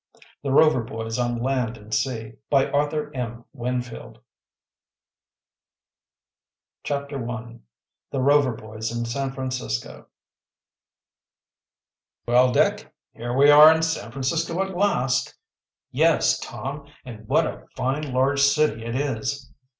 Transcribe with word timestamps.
THE 0.41 0.49
ROVER 0.51 0.81
BOYS 0.83 1.19
ON 1.19 1.37
LAND 1.37 1.77
AND 1.77 1.93
SEA 1.93 2.33
CHAPTER 2.51 3.11
I 7.29 7.59
THE 8.09 8.19
ROVER 8.19 8.53
BOYS 8.55 8.97
IN 8.97 9.05
SAN 9.05 9.31
FRANCISCO 9.33 10.07
"Well, 12.27 12.51
Dick, 12.51 12.91
here 13.11 13.33
we 13.35 13.51
are 13.51 13.71
in 13.71 13.83
San 13.83 14.09
Francisco 14.11 14.63
at 14.63 14.75
last." 14.75 15.35
"Yes, 15.91 16.39
Tom, 16.39 16.87
and 17.05 17.27
what 17.27 17.45
a 17.45 17.67
fine 17.75 18.11
large 18.11 18.41
city 18.41 18.83
it 18.83 18.95
is." 18.95 19.51